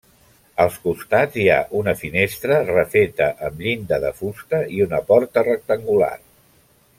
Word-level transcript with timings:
Als 0.63 0.77
costats 0.85 1.35
hi 1.41 1.43
ha 1.55 1.57
una 1.81 1.93
finestra 1.99 2.57
refeta 2.69 3.27
amb 3.49 3.61
llinda 3.67 4.01
de 4.07 4.11
fusta 4.23 4.63
i 4.79 4.83
una 4.87 5.03
porta 5.13 5.45
rectangular. 5.51 6.11